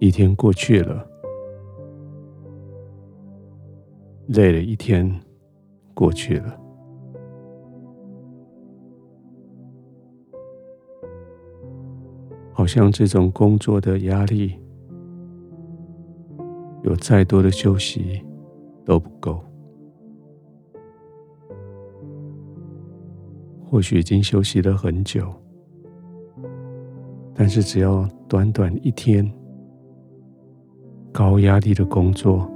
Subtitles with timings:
[0.00, 1.06] 一天过去了，
[4.28, 5.14] 累了一天
[5.92, 6.58] 过去了，
[12.50, 14.58] 好像这种工作的压力，
[16.82, 18.24] 有再多的休息
[18.86, 19.38] 都不够。
[23.70, 25.30] 或许已经休息了很久，
[27.34, 29.30] 但是只要短短一天，
[31.12, 32.50] 高压力的工作，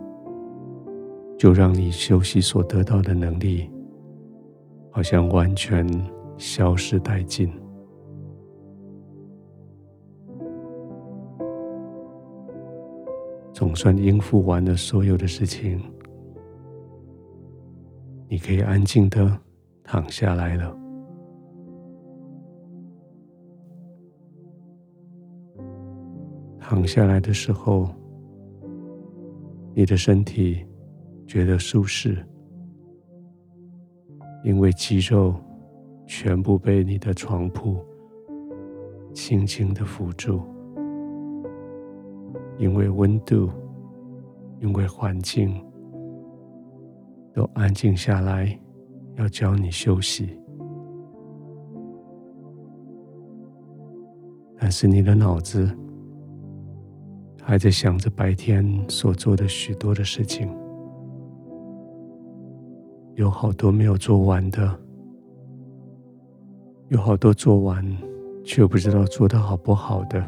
[1.37, 3.69] 就让你休息所得到的能力，
[4.91, 5.87] 好像完全
[6.39, 7.53] 消失殆尽。
[13.53, 15.81] 总算应付完了所有的事情，
[18.29, 19.39] 你可以安静的
[19.83, 20.77] 躺下来了。
[26.61, 27.89] 躺下来的时候。
[29.77, 30.65] 你的身体
[31.27, 32.25] 觉得舒适，
[34.45, 35.35] 因为肌肉
[36.07, 37.85] 全部被你的床铺
[39.13, 40.43] 轻轻的扶住，
[42.57, 43.51] 因为温度，
[44.61, 45.61] 因为环境
[47.33, 48.57] 都安静下来，
[49.17, 50.39] 要教你休息，
[54.57, 55.69] 但是你的脑子。
[57.47, 60.49] 还在想着白天所做的许多的事情，
[63.17, 64.81] 有好多没有做完的，
[66.89, 67.85] 有好多做完
[68.43, 70.27] 却不知道做得好不好的，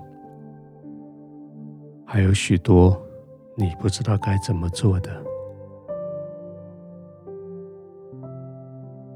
[2.05, 2.95] 还有许多
[3.57, 5.11] 你不知道该怎么做的。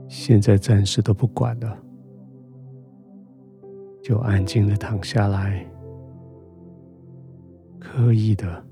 [0.09, 1.78] 现在暂时都不管了，
[4.03, 5.67] 就安静的躺下来。
[7.93, 8.65] 刻意的、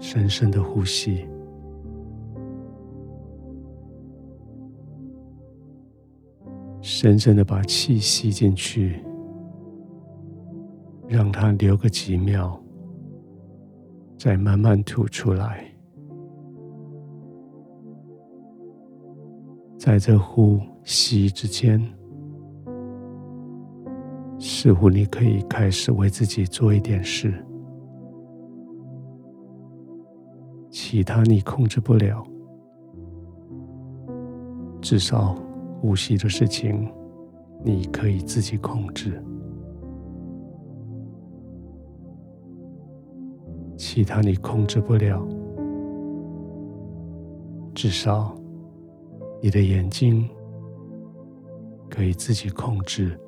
[0.00, 1.24] 深深的呼吸，
[6.80, 9.00] 深深的把气吸进去，
[11.06, 12.60] 让它留个几秒，
[14.18, 15.64] 再慢慢吐出来。
[19.78, 21.80] 在这呼吸之间，
[24.40, 27.43] 似乎你可以开始为自己做一点事。
[30.94, 32.24] 其他你控制不了，
[34.80, 35.34] 至少
[35.80, 36.88] 呼吸的事情
[37.64, 39.20] 你可以自己控制。
[43.76, 45.20] 其他你控制不了，
[47.74, 48.32] 至少
[49.42, 50.30] 你的眼睛
[51.90, 53.18] 可以自己控制，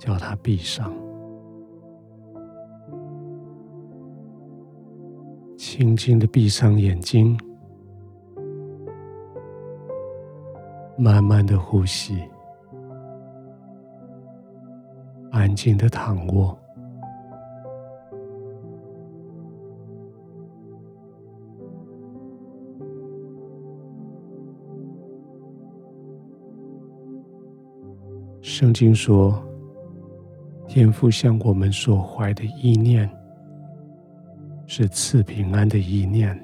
[0.00, 0.92] 叫它闭上。
[5.80, 7.34] 轻轻的闭上眼睛，
[10.98, 12.22] 慢慢的呼吸，
[15.30, 16.54] 安静的躺卧。
[28.42, 29.42] 圣经说，
[30.68, 33.10] 天父向我们所怀的意念。
[34.72, 36.40] 是赐平安的意念，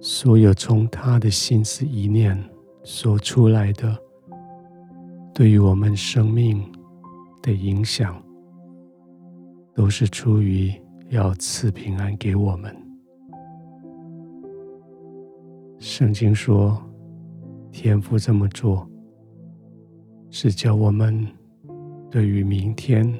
[0.00, 2.42] 所有从他的心思意念
[2.84, 3.94] 所出来的，
[5.34, 6.64] 对于我们生命
[7.42, 8.18] 的影响，
[9.74, 10.72] 都是出于
[11.10, 12.74] 要赐平安给我们。
[15.78, 16.82] 圣经说，
[17.70, 18.88] 天父这么做，
[20.30, 21.28] 是叫我们
[22.10, 23.14] 对于明天。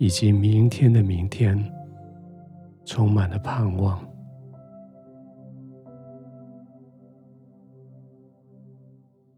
[0.00, 1.62] 以及明天的明天，
[2.86, 4.02] 充满了盼望。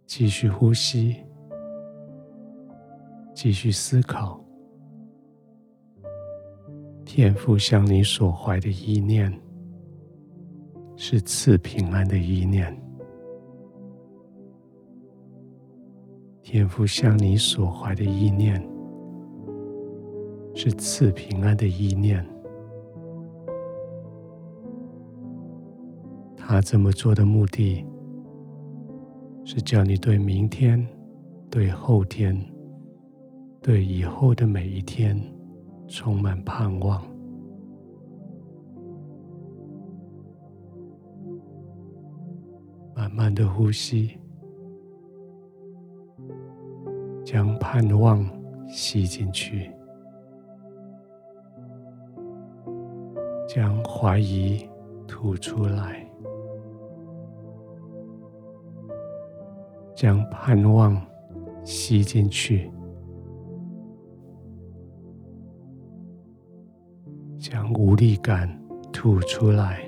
[0.06, 1.16] 继续呼吸，
[3.34, 4.40] 继续思考。
[7.04, 9.36] 天父向你所怀的意念，
[10.96, 12.72] 是赐平安的意念。
[16.40, 18.71] 天父向你所怀的意念。
[20.54, 22.24] 是赐平安的意念。
[26.36, 27.84] 他这么做的目的，
[29.44, 30.86] 是叫你对明天、
[31.48, 32.38] 对后天、
[33.62, 35.18] 对以后的每一天
[35.88, 37.02] 充满盼望。
[42.94, 44.18] 慢慢的呼吸，
[47.24, 48.28] 将盼望
[48.68, 49.70] 吸进去。
[53.54, 54.66] 将怀疑
[55.06, 56.10] 吐出来，
[59.94, 60.98] 将盼望
[61.62, 62.72] 吸进去，
[67.38, 68.48] 将无力感
[68.90, 69.82] 吐出来。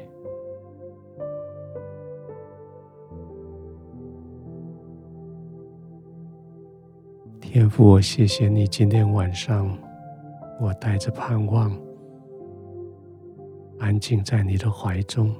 [7.41, 9.75] 天父，我谢谢你，今天晚上
[10.61, 11.75] 我带着盼望，
[13.85, 15.31] 安静在你的怀中。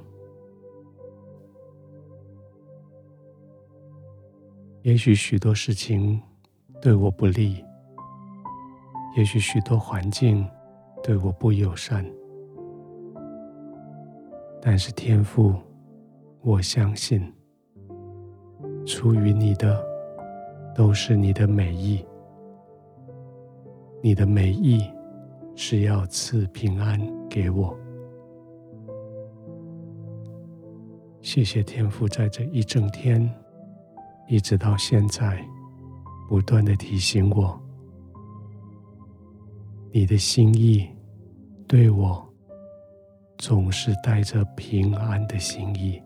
[4.83, 6.21] 也许许多事情
[6.79, 7.65] 对我不利，
[9.17, 10.47] 也许许多环境
[11.01, 12.05] 对我不友善，
[14.61, 15.55] 但是天父，
[16.41, 17.33] 我相信，
[18.85, 19.83] 出于你的。
[20.77, 22.05] 都是你的美意，
[24.03, 24.83] 你的美意
[25.55, 26.99] 是要赐平安
[27.29, 27.73] 给我。
[31.25, 33.27] 谢谢天父，在这一整天，
[34.27, 35.43] 一直到现在，
[36.29, 37.59] 不断的提醒我，
[39.91, 40.87] 你的心意
[41.67, 42.23] 对我
[43.39, 45.99] 总是带着平安的心意，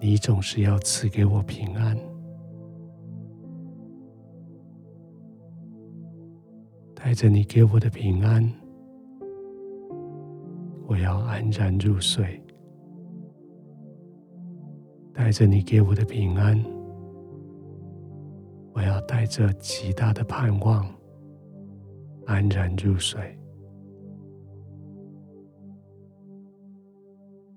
[0.00, 1.96] 你总是要赐给我平安。
[6.92, 8.52] 带着你给我的平安，
[10.88, 12.43] 我要安然入睡。
[15.14, 16.62] 带着你给我的平安，
[18.74, 20.84] 我要带着极大的盼望，
[22.26, 23.38] 安然入睡。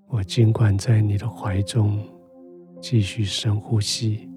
[0.07, 1.99] 我尽管在你的怀中
[2.79, 4.29] 继续深呼吸，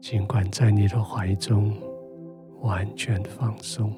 [0.00, 1.72] 尽管在你的怀中。
[2.62, 3.90] 完全放松，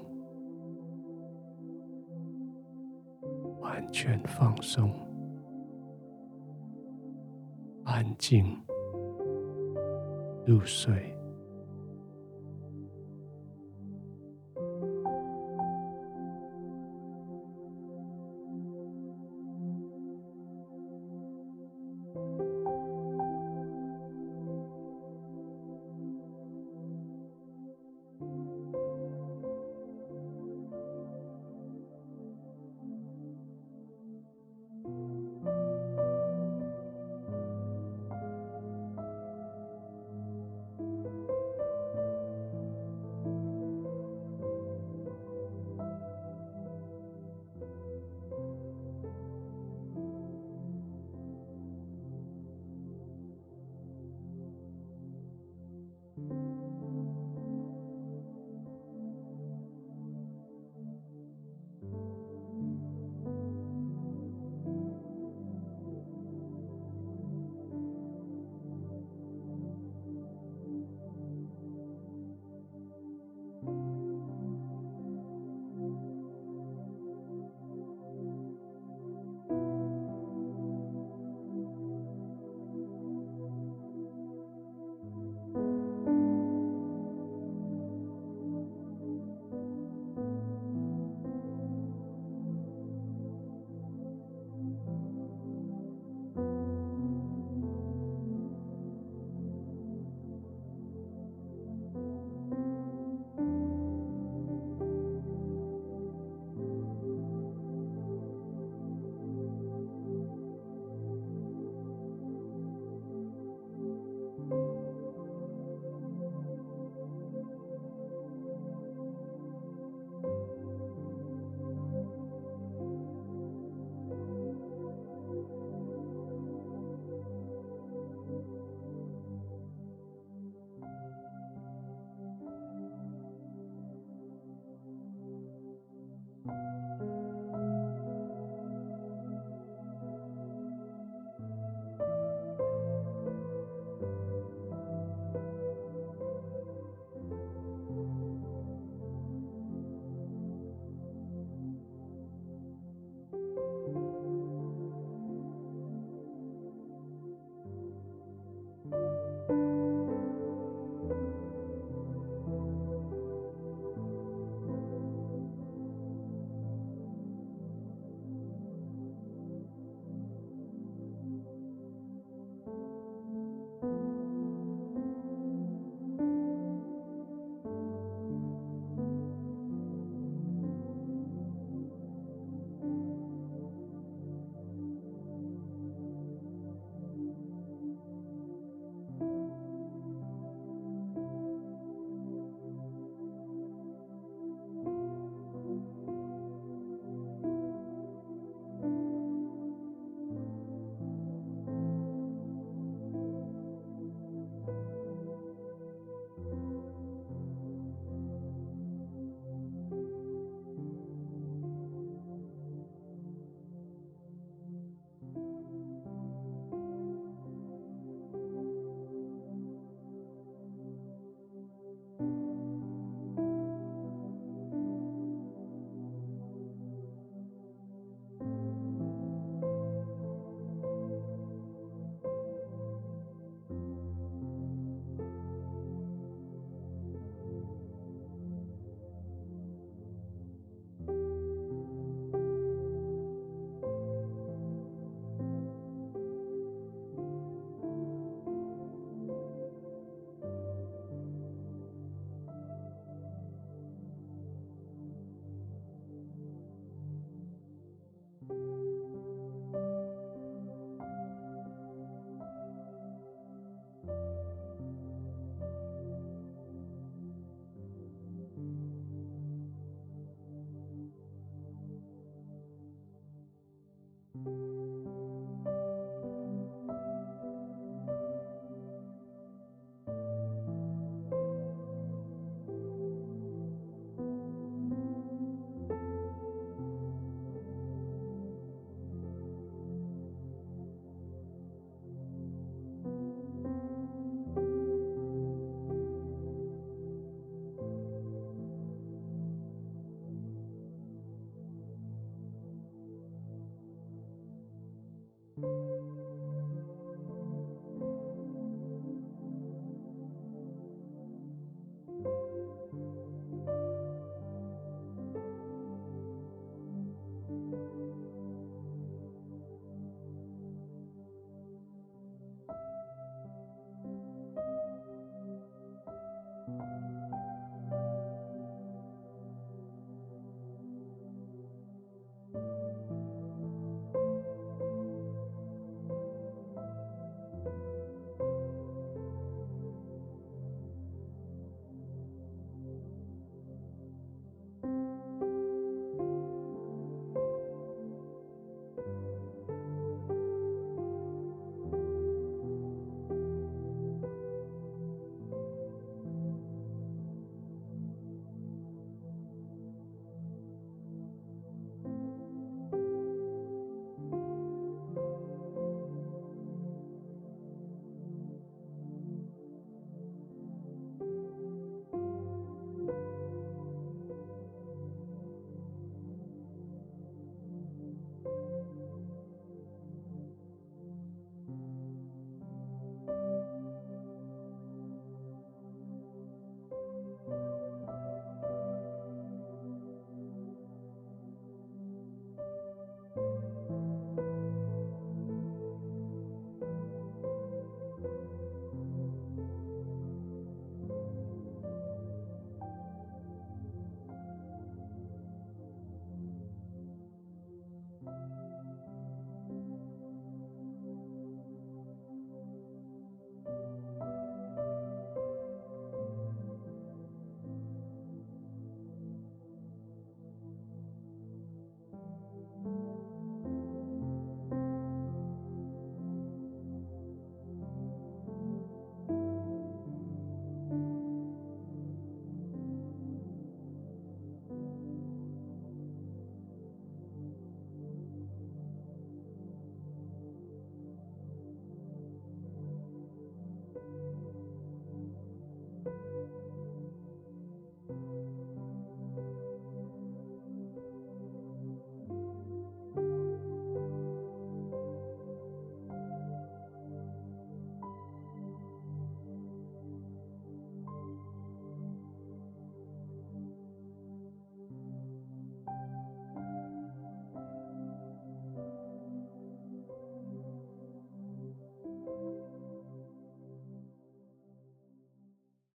[3.60, 4.88] 完全放松，
[7.84, 8.44] 安静
[10.46, 11.21] 入睡。